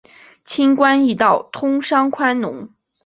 [0.45, 2.71] 轻关易道，通商宽农